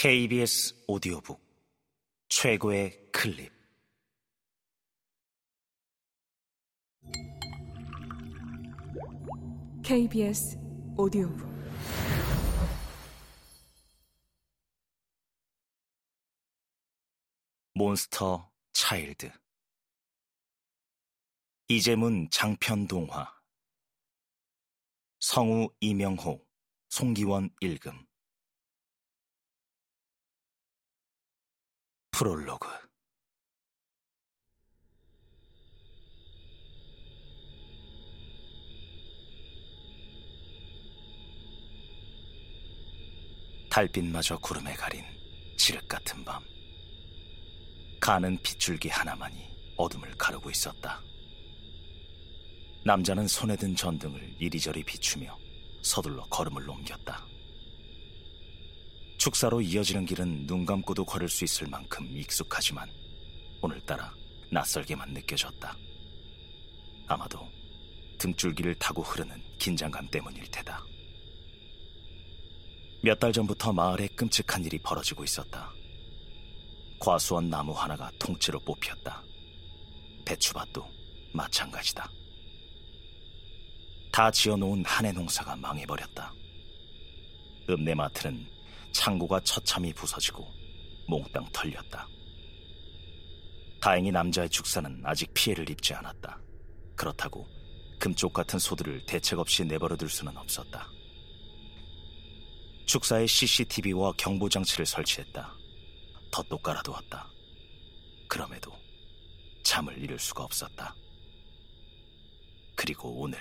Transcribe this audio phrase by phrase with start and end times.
[0.00, 1.40] KBS 오디오북
[2.28, 3.52] 최고의 클립.
[9.82, 10.56] KBS
[10.96, 11.48] 오디오북.
[17.74, 19.32] 몬스터 차일드.
[21.66, 23.34] 이재문 장편 동화.
[25.18, 26.46] 성우 이명호
[26.88, 28.06] 송기원 읽음
[32.18, 32.68] 프롤로그
[43.70, 45.04] 달빛마저 구름에 가린
[45.56, 46.42] 지륵 같은 밤
[48.00, 49.36] 가는 빗줄기 하나만이
[49.76, 51.00] 어둠을 가르고 있었다.
[52.84, 55.38] 남자는 손에 든 전등을 이리저리 비추며
[55.82, 57.27] 서둘러 걸음을 옮겼다.
[59.28, 62.90] 축사로 이어지는 길은 눈 감고도 걸을 수 있을 만큼 익숙하지만
[63.60, 64.14] 오늘따라
[64.50, 65.76] 낯설게만 느껴졌다.
[67.06, 67.46] 아마도
[68.16, 70.82] 등줄기를 타고 흐르는 긴장감 때문일 테다.
[73.02, 75.70] 몇 달 전부터 마을에 끔찍한 일이 벌어지고 있었다.
[76.98, 79.22] 과수원 나무 하나가 통째로 뽑혔다.
[80.24, 80.88] 배추밭도
[81.34, 82.10] 마찬가지다.
[84.10, 86.32] 다 지어놓은 한해 농사가 망해버렸다.
[87.68, 88.57] 읍내 마트는
[88.92, 90.46] 창고가 처참히 부서지고
[91.08, 92.06] 몽땅 털렸다.
[93.80, 96.40] 다행히 남자의 축사는 아직 피해를 입지 않았다.
[96.96, 97.46] 그렇다고
[97.98, 100.88] 금쪽 같은 소들을 대책 없이 내버려둘 수는 없었다.
[102.86, 105.54] 축사에 CCTV와 경보장치를 설치했다.
[106.32, 107.28] 덧도 깔아두었다.
[108.28, 108.72] 그럼에도
[109.62, 110.94] 잠을 이룰 수가 없었다.
[112.74, 113.38] 그리고 오늘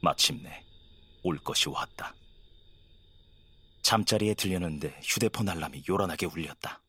[0.00, 0.64] 마침내
[1.22, 2.14] 올 것이 왔다.
[3.84, 6.82] 잠자리에 들렸는데 휴대폰 알람이 요란하게 울렸다.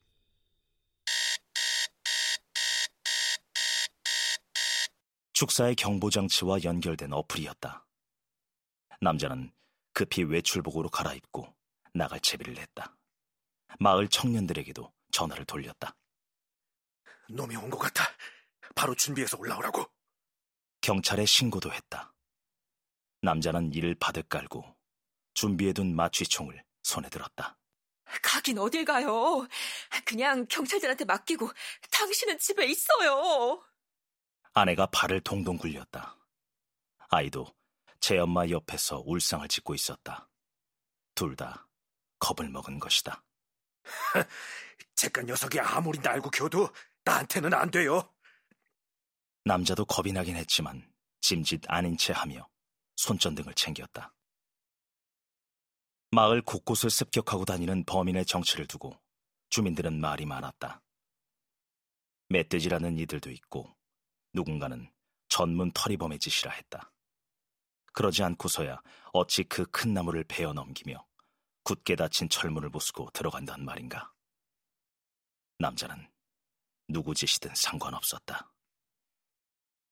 [5.34, 7.86] 축사의 경보장치와 연결된 어플이었다.
[9.02, 9.52] 남자는
[9.92, 11.54] 급히 외출복으로 갈아입고
[11.92, 12.96] 나갈 채비를 했다.
[13.78, 15.94] 마을 청년들에게도 전화를 돌렸다.
[17.28, 18.04] 놈이 온 것 같아.
[18.74, 19.84] 바로 준비해서 올라오라고.
[20.80, 22.14] 경찰에 신고도 했다.
[23.20, 24.64] 남자는 이를 바득 깔고
[25.34, 27.58] 준비해둔 마취총을 손에 들었다.
[28.22, 29.46] 가긴 어딜 가요?
[30.04, 31.50] 그냥 경찰들한테 맡기고
[31.90, 33.64] 당신은 집에 있어요.
[34.52, 36.16] 아내가 발을 동동 굴렸다.
[37.08, 37.52] 아이도
[37.98, 40.28] 제 엄마 옆에서 울상을 짓고 있었다.
[41.14, 41.68] 둘 다
[42.20, 43.22] 겁을 먹은 것이다.
[44.94, 46.68] 제깟 녀석이 아무리 날고 겨도
[47.04, 48.12] 나한테는 안 돼요.
[49.44, 50.88] 남자도 겁이 나긴 했지만
[51.20, 52.48] 짐짓 아닌 채 하며
[52.96, 54.15] 손전등을 챙겼다.
[56.10, 58.98] 마을 곳곳을 습격하고 다니는 범인의 정체를 두고
[59.50, 60.82] 주민들은 말이 많았다.
[62.28, 63.76] 멧돼지라는 이들도 있고
[64.32, 64.90] 누군가는
[65.28, 66.92] 전문 터리범의 짓이라 했다.
[67.92, 68.80] 그러지 않고서야
[69.12, 71.04] 어찌 그 큰 나무를 베어 넘기며
[71.62, 74.12] 굳게 닫힌 철문을 부수고 들어간단 말인가.
[75.58, 76.10] 남자는
[76.88, 78.52] 누구 짓이든 상관없었다.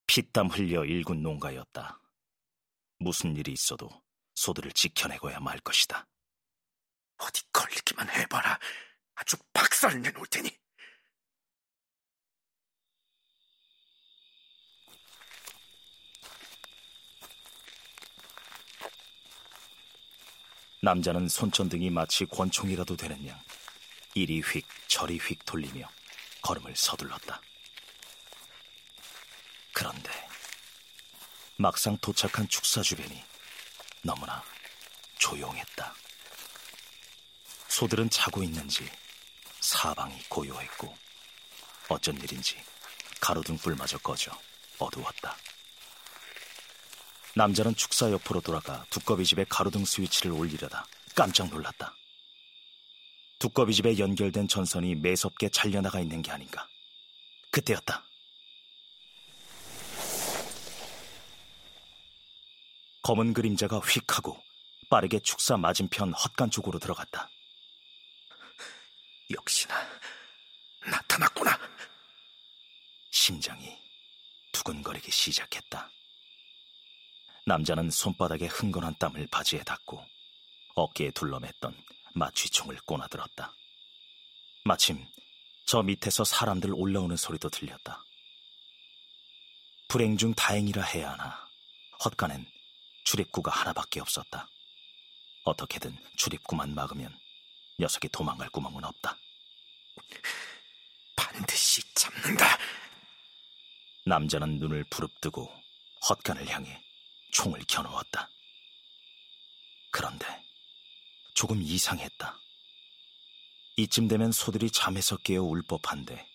[0.06, 2.00] 피땀 흘려 일군 농가였다.
[2.98, 4.03] 무슨 일이 있어도
[4.44, 6.06] 소들을 지켜내고야 말 것이다.
[7.16, 8.58] 어디 걸리기만 해봐라.
[9.14, 10.50] 아주 박살 내놓을 테니.
[20.82, 23.42] 남자는 손전등이 마치 권총이라도 되는 양
[24.12, 25.88] 이리 휙 저리 휙 돌리며
[26.42, 27.40] 걸음을 서둘렀다.
[29.72, 30.10] 그런데
[31.56, 33.24] 막상 도착한 축사 주변이
[34.04, 34.42] 너무나
[35.18, 35.94] 조용했다.
[37.68, 38.88] 소들은 자고 있는지
[39.60, 40.96] 사방이 고요했고
[41.88, 42.62] 어쩐 일인지
[43.20, 44.30] 가로등 불마저 꺼져
[44.78, 45.36] 어두웠다.
[47.34, 51.96] 남자는 축사 옆으로 돌아가 두꺼비 집의 가로등 스위치를 올리려다 깜짝 놀랐다.
[53.38, 56.68] 두꺼비 집에 연결된 전선이 매섭게 잘려나가 있는 게 아닌가.
[57.50, 58.04] 그때였다.
[63.04, 64.42] 검은 그림자가 휙 하고
[64.88, 67.28] 빠르게 축사 맞은편 헛간 쪽으로 들어갔다.
[69.30, 69.74] 역시나
[70.86, 71.58] 나타났구나.
[73.10, 73.78] 심장이
[74.52, 75.90] 두근거리기 시작했다.
[77.44, 80.02] 남자는 손바닥에 흥건한 땀을 바지에 닿고
[80.74, 81.76] 어깨에 둘러맸던
[82.14, 83.52] 마취총을 꼬나들었다.
[84.64, 85.06] 마침
[85.66, 88.02] 저 밑에서 사람들 올라오는 소리도 들렸다.
[89.88, 91.46] 불행 중 다행이라 해야 하나
[92.02, 92.53] 헛간엔
[93.04, 94.48] 출입구가 하나밖에 없었다.
[95.44, 97.16] 어떻게든 출입구만 막으면
[97.78, 99.16] 녀석이 도망갈 구멍은 없다.
[101.16, 102.58] 반드시 잡는다.
[104.06, 105.50] 남자는 눈을 부릅뜨고
[106.08, 106.82] 헛간을 향해
[107.32, 108.28] 총을 겨누었다.
[109.90, 110.26] 그런데
[111.34, 112.38] 조금 이상했다.
[113.76, 116.28] 이쯤 되면 소들이 잠에서 깨어 울 법한데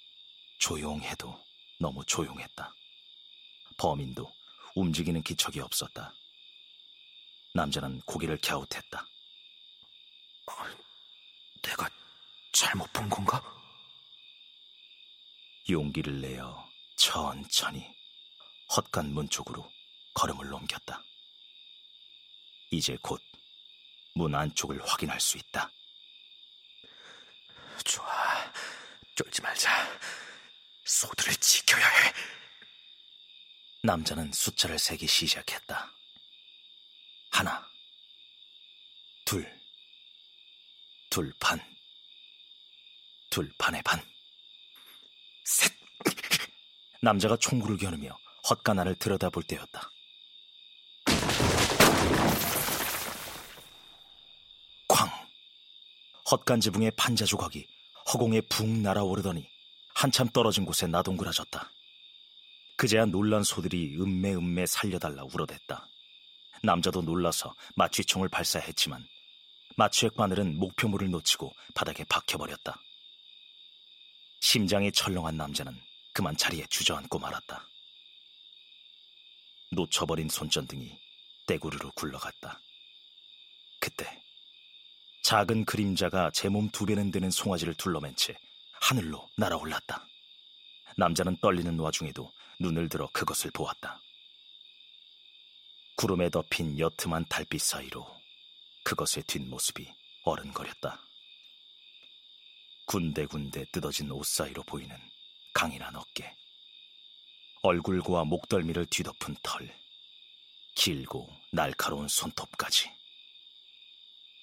[0.59, 1.41] 조용해도
[1.79, 2.73] 너무 조용했다.
[3.77, 4.29] 범인도
[4.75, 6.13] 움직이는 기척이 없었다.
[7.53, 9.05] 남자는 고개를 갸웃했다.
[11.61, 11.89] 내가
[12.53, 13.41] 잘못 본 건가?
[15.69, 17.85] 용기를 내어 천천히
[18.75, 19.71] 헛간 문 쪽으로
[20.13, 21.03] 걸음을 옮겼다.
[22.71, 23.21] 이제 곧
[24.19, 25.71] 문 안쪽을 확인할 수 있다.
[27.85, 28.53] 좋아.
[29.15, 29.69] 쫄지 말자.
[30.83, 32.13] 소들을 지켜야 해.
[33.83, 35.89] 남자는 숫자를 세기 시작했다.
[37.39, 37.65] 하나,
[39.23, 39.49] 둘,
[41.09, 41.57] 둘 반,
[43.29, 43.97] 둘 반의 반.
[45.45, 45.71] 셋.
[47.01, 48.19] 남자가 총구를 겨누며
[48.49, 49.89] 헛간 안을 들여다볼 때였다.
[54.89, 55.09] 쾅!
[56.29, 57.65] 헛간 지붕의 판자 조각이
[58.11, 59.49] 허공에 붕 날아오르더니
[59.95, 61.71] 한참 떨어진 곳에 나동그라졌다.
[62.75, 65.87] 그제야 놀란 소들이 음매음매 살려달라 울어댔다.
[66.63, 69.07] 남자도 놀라서 마취총을 발사했지만
[69.77, 72.79] 마취액 바늘은 목표물을 놓치고 바닥에 박혀버렸다.
[74.41, 75.79] 심장이 철렁한 남자는
[76.13, 77.65] 그만 자리에 주저앉고 말았다.
[79.71, 80.97] 놓쳐버린 손전등이
[81.47, 82.59] 떼구르르 굴러갔다.
[83.79, 84.21] 그때
[85.23, 88.37] 작은 그림자가 제 몸 두 배는 되는 송아지를 둘러맨 채
[88.81, 90.05] 하늘로 날아올랐다.
[90.97, 94.01] 남자는 떨리는 와중에도 눈을 들어 그것을 보았다.
[95.99, 98.07] 구름에 덮인 여트만 달빛 사이로
[98.85, 99.85] 그것의 뒷모습이
[100.23, 100.97] 어른거렸다.
[102.85, 104.95] 군데군데 뜯어진 옷 사이로 보이는
[105.53, 106.33] 강인한 어깨,
[107.63, 109.77] 얼굴과 목덜미를 뒤덮은 털,
[110.73, 112.89] 길고 날카로운 손톱까지.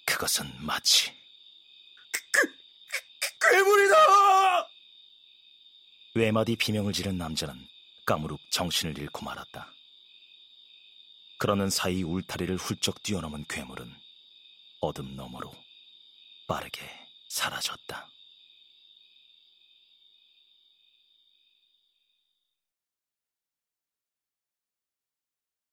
[0.04, 1.10] 그것은 마치
[3.40, 3.96] 괴물이다!
[6.16, 7.66] 외마디 비명을 지른 남자는
[8.04, 9.75] 까무룩 정신을 잃고 말았다.
[11.38, 13.94] 그러는 사이 울타리를 훌쩍 뛰어넘은 괴물은
[14.80, 15.52] 어둠 너머로
[16.46, 16.80] 빠르게
[17.28, 18.08] 사라졌다.